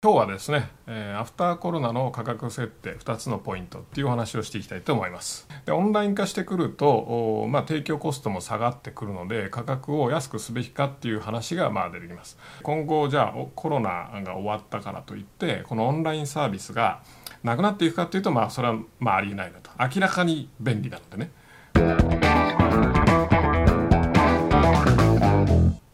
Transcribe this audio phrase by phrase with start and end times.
[0.00, 5.48] 今日はですね、えー、アフターコロナの価格設定2つのポイントっていうお話をしていきたいと思います。
[5.66, 12.38] でオンライン化してくると、まあ、提供コストも下がってくるので価格を安くすべきかっていう話がまあ出てきます。
[12.62, 17.02] 今後じゃあコロナが終わったからといってこのオンラインサービスが
[17.42, 19.72] なくなっていくかっていうとまあそれはまあありえないなと。
[19.80, 21.32] 明らかに便利なのでね。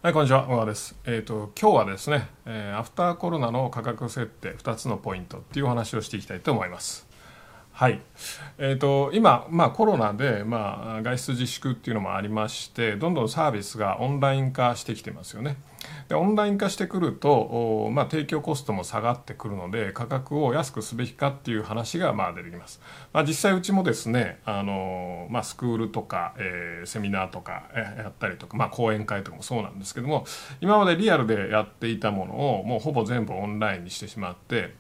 [0.04, 0.44] はい、こんにちは。
[0.44, 0.94] 小川です。
[1.06, 7.08] えっ、ー、と、今日はですね、えー、アフターコロナの価格設定2つのポイントっていうお話をしていきたいと思います。
[7.74, 8.00] はい。
[8.56, 15.56] え、ー、と、今、まあコロナで、まあ外出自粛っていうのもありまして、どんどんサービスがオンライン化してきてますよね。
[16.08, 22.80] でオンライン化してくると、まあ、提供コストも下がってくるので価格を安くすべきかっていう話がまあ出てきます、
[23.12, 30.24] まあ、実際うちもですねあの、まあ、スクールとか、えー、セミナーとかやったりとか、まあ、講演会とかもそうなんですけども
[30.60, 34.74] 今までリアルでやっていたものをもうほぼ全部オンラインにしてしまって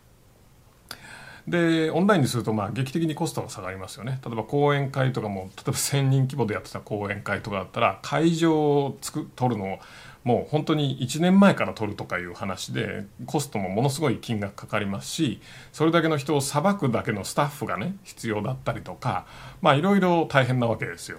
[1.46, 9.78] でオンラインにするとまあ劇的にコストが下がりますよね例えば講演会とかも例えば1,000人規模でやってた講演会とかだったら会場をつく取るのを
[10.24, 15.40] もう本当に1年前から取るとかいう話でコストもものすごい金額かかりますし
[15.72, 19.26] それだけの人をさばくだけのスタッフがね必要だったりとか
[19.60, 21.18] まあいろいろ大変なわけですよ。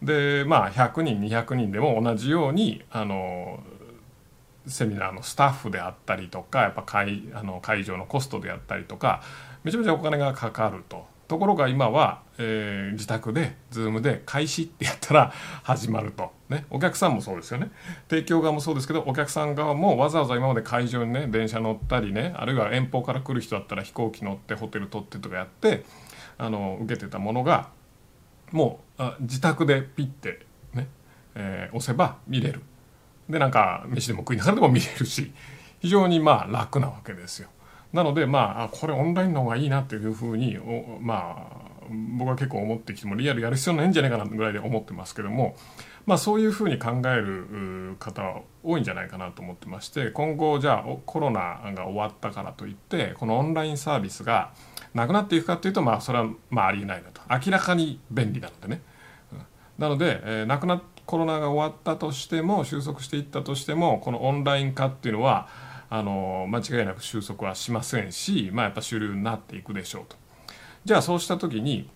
[0.00, 3.60] でまあ100人200人でも同じようにあの
[4.70, 9.22] セミナーのスタッフであったりとかやっぱ会あの会場のコストであったりとか
[9.64, 11.08] めちゃめちゃお金がかかると。
[11.30, 15.32] ところが今は、えー、自宅で Zoom で開始ってやったら
[15.62, 17.70] 始まると、ね、お客さんもそうですよね。
[18.08, 25.84] 提供側もそうですけどお客さん側もわざわざ今まで会場にね電車乗ったりねあるいは遠方から来る人だったら飛行機乗ってホテル取ってとかやって
[26.36, 27.68] あの受けてたものが
[28.50, 30.88] もう自宅でピッてね、
[31.36, 32.62] えー、押せば見れる。
[33.30, 35.32] でなんか飯でも食いながらでも見れるし
[35.80, 37.48] 非常にまあ楽なわけですよ。
[37.92, 40.58] なのでまあこれオンラインの方がいいなっていうふうに
[41.00, 45.56] まあ僕は結構思ってきてもリアルやる必要ないんじゃないかなぐらいで思ってますけども
[46.06, 54.52] まあそういうふうに考える方は多いんじゃないかなと思ってまして今後じゃあコロナが終わったからといってこのオンラインサービスが
[54.94, 58.82] なくなっていくかっていうとまあそれはまあありえないなと明らかに便利なのでね。
[59.78, 65.48] なので、えー、なくなコロナが終わったとしても収束していったとしてもこのオンライン化っていうのは
[65.88, 70.14] あの間違いなく収束はしませんし、まあ、やっぱ主流になっていくでしょうと。
[70.84, 71.90] じゃあそうした時に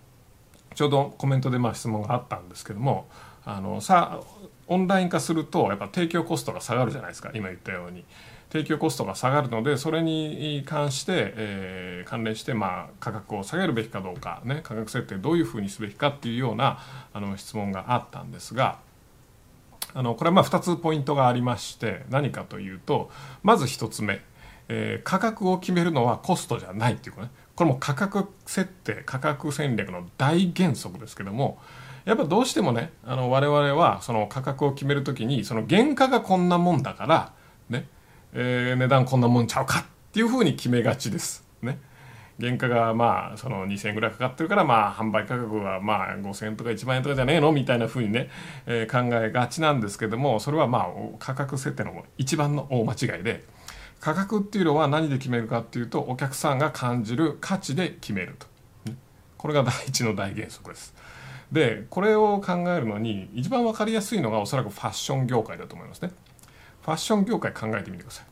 [0.75, 3.07] ちょうどコメントでまあ質問があったんですけども
[3.45, 4.21] あのさ
[4.67, 8.05] オンライン化するとやっぱ提供コストが下がるじゃないですか今言ったように。
[8.51, 16.79] 提供コストが下がるのでそれに関して、えー、関連して、まあ、価格を下げるべきかどうか、ね、価格設定どういうふうにすべきかっていうような
[17.13, 18.79] あの質問があったんですが
[19.95, 23.11] あのこれはまあ2つポイントがありまして何かというと
[23.43, 24.21] まず1つ目、
[24.69, 31.59] えー、価格を決めるのはコストじゃないっていうかねこれも価格設定価格戦略の大原則ですけども
[32.05, 37.33] やっぱどうしてもねあの我々はその価格を決める時にその原価がこんなもんだから
[37.71, 37.87] ね、
[38.33, 41.79] えー、値段こんなもんちゃうかっていうふうに決めがちですね。
[42.41, 47.53] 原価がまあその2000円ぐらいかかってるからまあ販売価格はまあ5000円とか1万円とかじゃねえの？
[47.53, 48.31] みたいなふうにね、
[48.67, 50.87] えー、考えがちなんですけどもそれはまあ
[51.19, 53.45] 価格設定の一番の大間違いで
[54.01, 58.47] 価格っていうのは何で決めるかっていうとお客さんが感じる価値で決めると
[59.39, 60.95] これが第一の大原則です。
[61.53, 66.11] でこれを考えるのに一番分かりやすいのがおそらくファッション業界だと思いますね。
[66.83, 68.27] ファッション業界考えてみてください。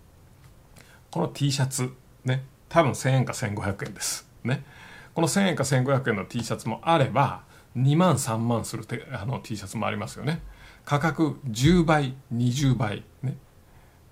[1.10, 1.92] この T シャツ
[2.24, 4.26] ね多分1000円か1500円です。
[4.44, 4.64] ね。
[5.12, 7.42] この1000円か1500円の T シャツもあれば、
[7.76, 10.40] 2万3万するてあの T シャツもありますよね。
[10.86, 13.36] 価格10倍、20倍、ね、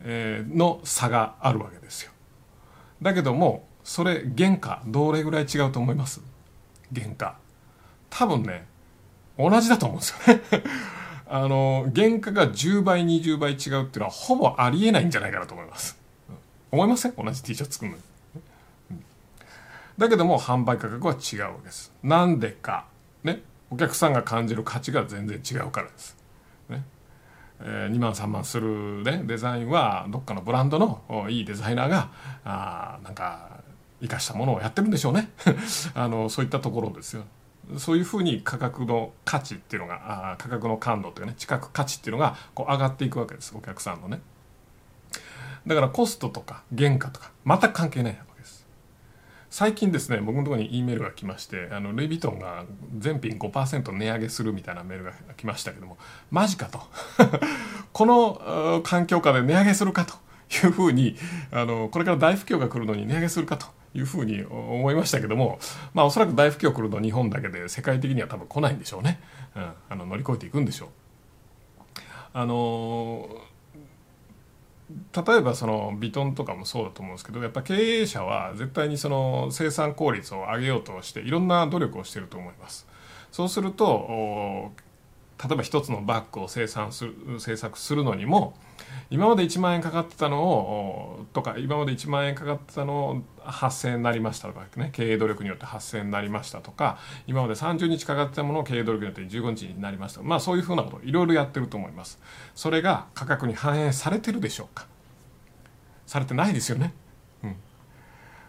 [0.03, 2.12] えー、の差があるわけですよ。
[3.00, 6.21] だけども、それ原価どれぐらい違うと思います？
[6.94, 7.38] 原価。
[8.10, 8.66] 多分ね、
[9.38, 10.42] 同じだと思うんですよね。
[11.31, 15.98] あの、原価が10倍、20倍違うっていうのはほぼありえないんじゃないかなと思います。
[16.71, 17.15] 思いません？
[17.16, 18.09] 同じ T シャツ作るのに。
[20.01, 21.93] だけども販売価格は違うわけです。
[22.03, 22.87] なんでか。
[23.23, 23.43] ね。
[23.71, 26.17] お客さんが感じる価値が全然違うからです。
[26.71, 26.85] ね。
[27.61, 32.11] えー、2万3万する、ね、デザインはどっかのブランドのいいデザイナーが
[32.45, 33.61] あーなんか
[34.01, 35.31] 生かしたものをやってるんでしょうね
[35.93, 37.25] あのそういったところですよ
[37.77, 44.23] そういうふうに価格の価値っていうのがあ価格の感度というね近く価値っていうのがこう上がっていくわけですお客さんのね
[45.67, 48.19] だからコストとか原価とか全く関係ない
[49.51, 52.65] 最近ですね僕のところに E メールが来ましてあのルイ・ヴィトンが
[52.99, 55.99] 全品5%値上げするみたいなメールが来ましたけども
[56.31, 56.81] マジかと。
[57.93, 60.15] この環境下で値上げするかと。
[60.53, 61.15] いうふうに
[61.53, 65.61] あのこれから大不況が来るのに値上げするかというふうに思いましたけども、
[65.95, 69.21] まあ、おそらく大不況来るの日本だけで世界的には多分来ないんでしょうね、
[69.55, 70.89] うん、あの乗り越えていくんでしょう。
[72.33, 73.29] あの
[75.15, 82.87] 例えばそのビトンとかもそうだと思うんですけどやっぱ経営者は絶対にその生産効率を上げようとしていろんな努力をしていると思います。
[83.31, 84.72] そうすると
[85.42, 88.54] 例えば一つのバッグを生産する制作するのにも
[89.09, 102.21] 今まで1万円かかってたのをとか今まで1万円かかってたのを8000円になりましたとかね経営努力によって8000円になりましたとか今まで30日かかってたものを経営努力によって15日になりましたまあそういうふうなこといろいろやってると思います。
[102.54, 104.87] それが価格に反映されてるでしょうか？
[106.07, 106.92] されてないですよね？
[107.42, 107.57] うん。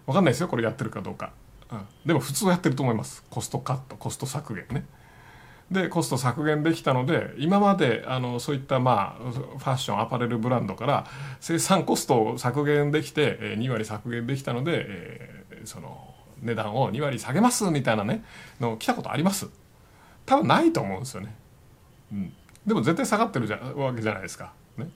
[0.08, 1.32] 分かんないですよこれやってるかどうか、
[1.72, 3.24] うん、でも普通はやってると思います。
[3.30, 4.86] コストカットコスト削減ね。
[5.72, 11.08] でコスト削減できたので今まであのそういったまあファッションアパレルブランドから
[11.40, 18.24] 生産コストを削減できて2割削減できたので、え、その値段を2割下げますみたいなね
[18.60, 19.48] の来たことあります。
[20.26, 21.36] 多分ないと思うんですよね、
[22.12, 22.34] うん、
[22.66, 24.90] でも絶対下がってるじゃわけじゃないですか、ね、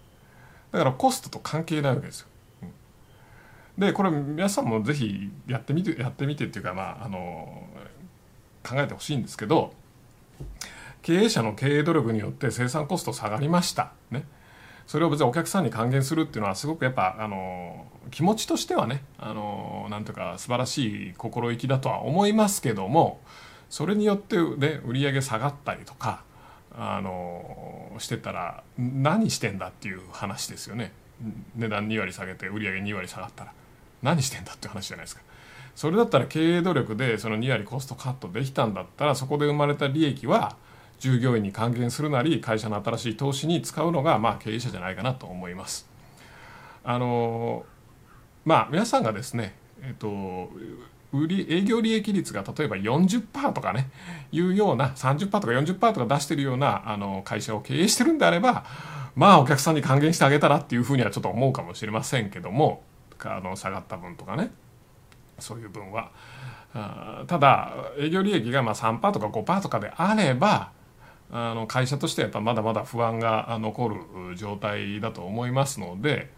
[0.71, 2.27] だからコストと関係ないわけですよ、
[3.77, 7.63] でこれ皆さんもぜひやってみてやってみてっていうかまああの
[8.63, 9.73] 考えてほしいんですけど
[11.01, 13.91] 経営者の経営努力によって生産コスト下がりました。
[14.11, 14.25] ね。
[14.87, 23.19] それを別にお客さんに還元するっていうのはすごくやっぱあの気持ちとしてはねあのなんというか素晴らしい心意気だとは思いますけども
[23.69, 26.23] それによってね売り上げ下がったりとか
[26.77, 30.91] あのしてたら何してんだっていう話ですよね
[31.55, 33.53] 値段2割下げて売り上げ2割下がったら
[34.03, 35.23] 何してんだっていう話じゃないですか
[35.75, 40.55] それだったら経営努力でその2割コストカットできたんだったらそこで生まれた利益は
[40.99, 45.87] 従業員に還元するなり会社の新しい投資に使うのがまあ経営者じゃないかなと思います。
[46.83, 47.65] あの
[48.45, 50.49] まあ皆さんがですねえっと
[51.11, 53.89] 売り営業利益率が例えば40%とかね
[54.31, 58.65] いうような30%とか40%とか出してるようなあの会社を経営してるんであれば
[59.15, 62.83] まあお客さんに還元してあげたらっていうふうにはちょっと思うかもしれませんけども
[63.19, 64.51] あの下がった分とかね
[65.39, 66.11] そういう分は。
[67.27, 70.71] ただ営業利益がまあ3%とか5%とかであれば
[71.31, 76.31] あの会社としてやっぱまだまだ不安が残る状態だと思いますので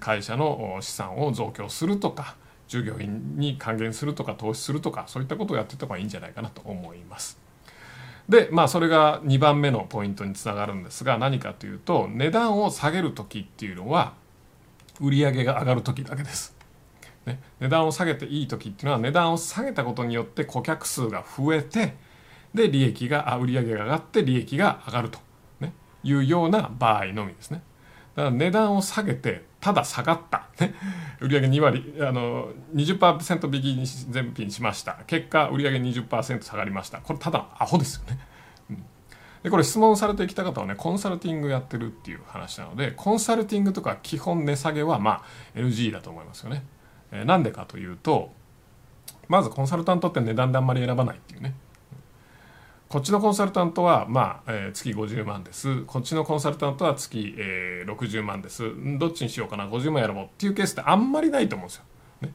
[0.00, 7.38] 会社の資産を増強するとか従業員に還元するとか投資するとかそういったことをやっていった方がいいんじゃないかなと思います。
[8.28, 14.14] でまあそれが2番目のポイントにつながるんですが何かというと値段を下げる時っていうのは
[15.00, 16.56] 売上が上がる時だけです。
[17.26, 21.94] ね、値段を下げていい時っていうのは値段を下げたことによって顧客数が増えて
[22.52, 25.18] で利益があ売上が上がって利益が上がると、
[25.60, 25.72] ね、
[26.02, 27.62] いうような場合のみですね。
[28.14, 30.74] だから値段を下げてただ下がった、ね、
[31.20, 34.98] 売上2割あの20%引きに全品しました。
[35.06, 36.98] 結果売上20%下がりました。
[36.98, 38.18] これただのアホですよね、
[39.42, 45.22] でこれ質問されてきた方はねコンサルティングやってるっていう話なのでコンサルティングとか基本値下げはま
[45.54, 46.64] あ NG だと思いますよね。
[47.14, 48.30] えなんでかというと
[49.28, 51.54] まずコンサルタントって値段であんまり選ばないっていうね。
[52.88, 55.82] こっちのコンサルタントは、まあえー、月50万です。
[55.82, 58.70] こっちのコンサルタントは月、えー、60万です。
[58.98, 59.66] どっちにしようかな。
[59.66, 61.84] 50万選ぼうっていうケースってあんまりないと思うんですよ。
[62.20, 62.32] ね、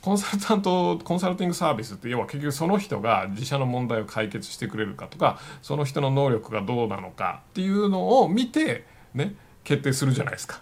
[0.00, 9.34] コンサルタントコンサルティングサービスって要は結局その人が自社の問題を解決してくれるかとかその人の能力がどうなのかっていうのを見て、ね、
[9.64, 10.60] 決定するじゃないですか。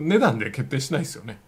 [0.00, 1.38] 値段で決定しないですよね。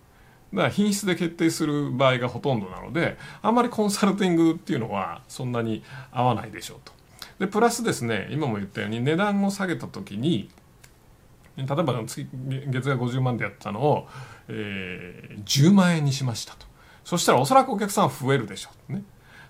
[0.53, 6.93] だから品質で決定する場合がほとんどなのであんまりコンサルティングっていうのはそんなに合わないでしょうと。
[7.39, 10.51] でプラスですね今も言ったように値段を下げた時に
[11.57, 14.09] 例えば月額50万でやったのを、
[14.49, 16.67] えー、10万円にしましたと。
[17.05, 19.03] そしたらおそらくお客さん増えるでしょうね。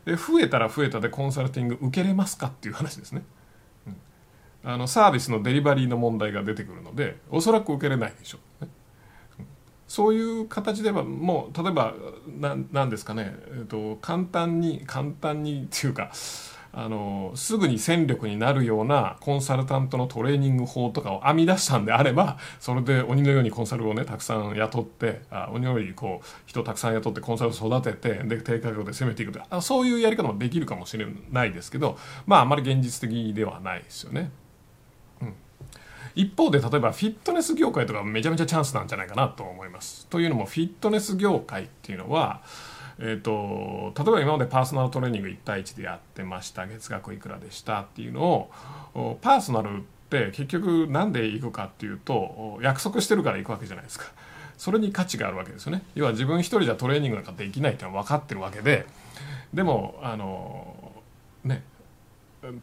[0.04, 3.23] で増えたら増えたでコンサルティング受けれますかっていう話ですね、
[3.87, 3.90] う
[4.69, 8.71] ん、あのサービスのデリバリーの問題が出てくるのでおそらく受けれないでしょう、ね、
[9.90, 11.94] そういう形ではもう例えば
[12.70, 16.12] 何ですかね、えーと、簡単に簡単にっていうか
[16.73, 34.30] あのすぐに戦力になるようなコンサルタントのトレーニング法とかを編み出したんであればそれで鬼のようにコンサルをねたくさん雇ってあ鬼のようにこう人たくさん雇ってコンサルを育ててで低価格で攻めていくとかそういうやり方もできるかもしれないですけどまああまり現実的ではないですよね。
[36.14, 40.07] 一方で例えばフィットネス業界とかめちゃめちゃチャンスなんじゃないかなと思います。
[40.09, 42.43] というのもフィットネス業界っていうのは、
[42.99, 48.23] えーと、例えば今までパーソナルトレーニング1対1でやってました月額いくらでしたっていうの
[48.95, 54.07] をパーソナルって結局何で行くかっていうと約束してるから行くわけじゃないですか。
[54.61, 58.85] それに価値があるわけですよね要は自分一人じゃトレーニングなんかできないってのは分かってるわけで
[59.55, 60.93] でもあの
[61.45, 61.62] ね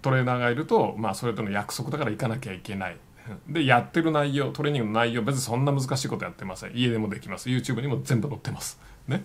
[0.04, 2.98] トレーナーがいると、まあ、それとの約束だから行かなきゃいけない
[3.48, 6.72] でやってる内容トレーニングの内容別にそんな難しいことやってません。
[6.75, 7.50] 家でもできます。
[7.50, 8.79] YouTube にも全部載ってます。
[9.07, 9.24] ね。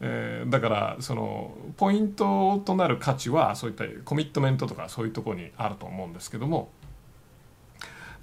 [0.00, 6.70] えー、だからそのポイントとなる価値はそういったコミットメントとかそういうとこにあると思うんですけども。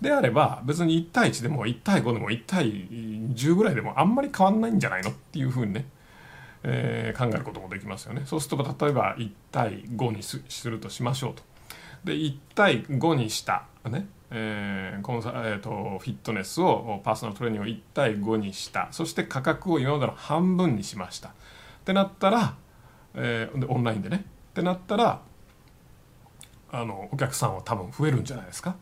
[0.02, 5.86] であれば別に1対1でも1対5でも1対10ぐらいでもあんまり変わんないんじゃないのっていうふうにね、
[6.64, 8.24] えー、考えることもできますよね。
[8.26, 11.44] そうすると例えば1対5にするとしましょうと。
[12.04, 14.08] で1対5にしたね。
[14.32, 21.32] えー、コンサえーと、フィットネスをパーソナルトレーニングを1対5にしたそして価格を今までの半分にしましたっ
[21.86, 22.56] てなったら、
[23.14, 25.22] えー、オンラインでねってなったら
[26.72, 28.76] あのお客さんは多分増えるんじゃないですか。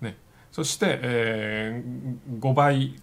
[0.00, 0.16] ね、
[0.52, 3.00] そして、えー、5倍、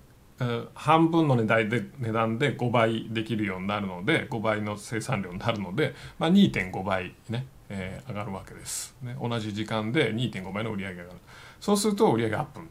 [0.74, 9.16] 半分の値段で値段で5倍できるようになるので5倍の生産量になるので、まあ、2.5倍ね、えー、上がるわけです、ね。
[9.20, 11.20] 同じ時間で2.5倍の売り上げが上がる。
[11.60, 12.68] そうすると売上アップに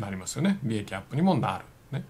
[0.00, 0.58] なりますよね。
[0.62, 1.64] 利益アップにもなる。
[1.92, 2.04] ね、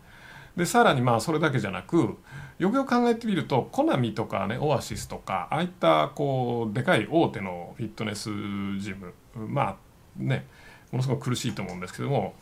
[0.56, 2.16] でさらにまあそれだけじゃなく
[2.58, 8.30] よくよく考えてみるとコナミとかねオアシスとかああいったこうでかい大手のフィットネス
[8.78, 9.76] ジムまあ
[10.16, 10.46] ね
[10.90, 12.34] ものすごく苦しいと思うんですけども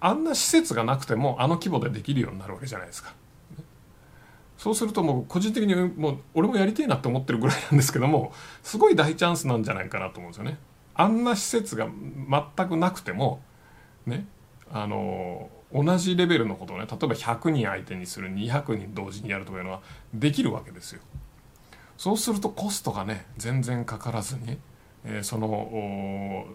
[0.00, 3.14] あんな施設がなくてもあの規模でできるようになるわけじゃないですか。
[4.58, 8.32] そうするともう個人的にもう俺もやりたいなって思ってるぐらいなんですけども
[8.62, 10.58] すごい大チャンスなんじゃないかなと思うんですよね。
[10.94, 13.40] あんな施設が全くなくても
[14.06, 14.26] ね
[14.70, 19.80] あの同じレベルのことをね例えば100人相手にする200人同時にやるとかいうのは
[20.12, 21.00] できるわけですよ。
[21.96, 24.58] そうするとコストがね全然かからずに、
[25.04, 26.46] えー、その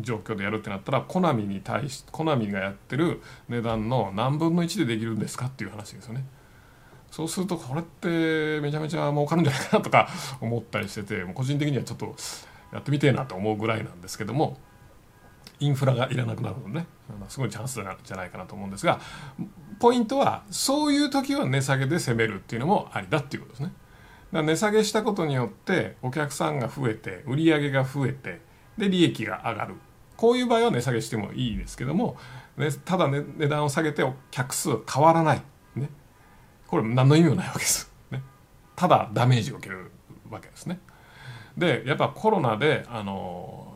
[0.00, 6.24] 状況でやるってなったらコナミに対しコナミがやってる値段の何分の1でできるんですかっていう話ですよね。
[7.10, 10.08] そうするとこれってめちゃめちゃ儲かるんじゃないかなとか
[10.40, 12.14] 思ったりしてて個人的にはちょっと
[12.72, 14.58] やってみてえなと思うぐらいなんですけども
[15.60, 16.86] インフラがいらなくなるのでね、
[17.28, 19.00] すごいチャンスじゃないかなと思うんですが
[19.80, 23.72] ポイントはそういう時は値下げで攻めるっていうのもありだっていうことですね。
[24.32, 28.40] だ値下げしたことによってお客さんが増えて売り上げが増えて
[28.76, 29.74] で利益が上がる。
[30.16, 32.16] こういう場合は値下げしてもいいですけども、
[32.56, 35.42] ね、ただ、ね、値段を下げて客数変わらない、
[35.76, 35.90] ね、
[36.66, 38.24] これ何の意味もないわけです、ね、
[38.74, 39.92] ただダメージを受ける
[40.28, 40.80] わけですね。
[41.58, 43.74] でやっぱコロナであの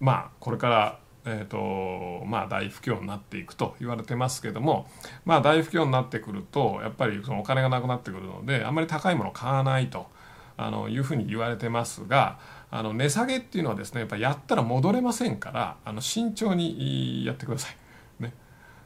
[0.00, 4.88] まあこれからえーとまあ、大不況になっていくと言われてますけども、
[5.24, 10.06] まあ、大不況になってくるとやっぱりそのお金がなくなってくるのであんまり高いものを買わないと
[10.56, 12.38] あのいうふうに言われてますが
[12.70, 18.22] あの値下げっていうのはですねやっぱやったら戻れませんからあの慎重にやってください。
[18.22, 18.32] ね、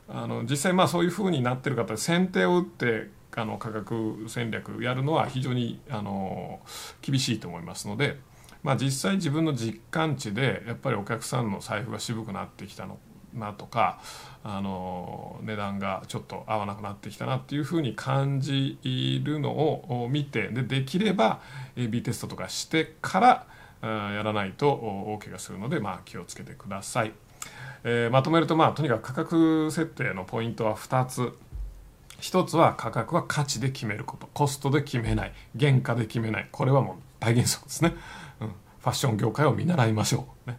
[0.08, 6.60] あの実際まあそういうふうになってる方先手を打ってあの価格戦略やるのは非常にあの
[7.02, 8.18] 厳しいと思いますので、
[8.62, 12.98] まあ、実際自分の実感値でやっぱりお客さんの財布が渋くなってきたの
[13.34, 14.00] なとか
[14.42, 18.78] あの値段がちょっと合わなくなってきたなっていうふうに感じ
[19.22, 21.40] るのを見てでできれば
[21.76, 23.46] AB テストとかしてから
[23.82, 27.12] やらないと大怪我するので、まあ、気をつけてください。
[27.84, 31.32] えー、まとめると、まあ、とにかく価格設定のポイントは2つ
[32.20, 34.28] 一つは価格は価値で決めること。
[34.32, 35.32] コストで決めない。
[35.58, 36.48] 原価で決めない。
[36.50, 37.94] これはもう大原則ですね、
[38.40, 40.58] うん、ファッション業界を見習いましょう、ね、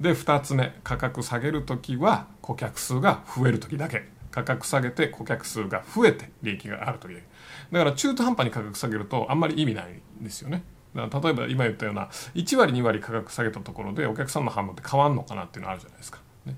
[0.00, 0.78] で2つ目。
[0.84, 4.08] 価格下げる時は顧客数が増える時だけ。
[4.36, 7.26] 価格下げて顧客数が増えて利益がある時だけ
[7.72, 10.62] だから中途半端に価格下げるとあんまり意味ないんですよね。
[10.94, 16.56] だから例えば今言ったような1割2割価格下げたところでお客さんの反応って変わんのかなっていうのあるじゃないですか、ね、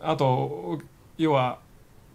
[0.00, 0.80] あと
[1.16, 1.60] 要は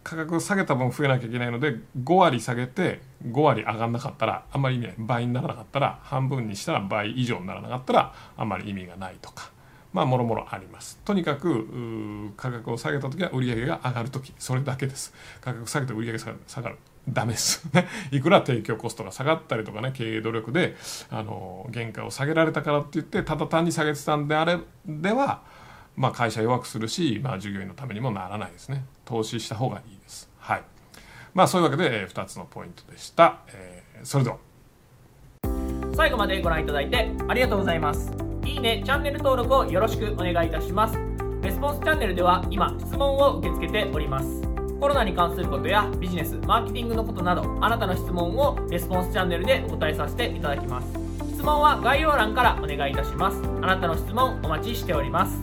[0.04, 4.96] 価格下げた分増えなきゃいけないので5割下げて5割上がんなかったらあんまり意味ない。
[4.98, 9.52] 倍にならなかったら半分にしたら倍以上にならなかったらあんまり意味がないとか。
[9.94, 11.00] まあもろもろあります。
[11.06, 14.34] とにかく価格を下げた時は売上が上がる時。
[14.40, 15.14] それだけです。
[15.40, 16.78] 価格下げて売上が下がる。
[17.08, 17.70] ダメです。
[17.74, 17.88] ね。
[18.12, 20.76] いくら提供コストが下がったりとかね経営努力で
[21.10, 24.58] あの原価を下げられたからって言ってただ単に下げてたんであれ
[24.88, 25.44] では
[25.96, 28.86] まあ、会社弱くするし、まあ、従業員のためにもならないですね。
[29.06, 30.30] 投資した方がいいです。
[30.40, 30.64] はい。
[31.34, 34.38] まあ、そういうわけで、2つのポイントでした、えー、それでは。
[35.96, 38.12] 最後までご覧いただいてありがとうございます。
[38.46, 40.98] いいねチャンネル登録をよろしくお願いいたします。
[41.42, 44.42] レスポンスチャンネルでは今質問を受け付けております。
[44.80, 50.88] コロナに関することやビジネスマーケティングのことなどあなたの質問をレスポンスチャンネルでお答えさせていただきます。
[51.30, 53.38] 質問は概要欄からお願いいたします。
[53.62, 55.42] あなたの質問お待ちしております。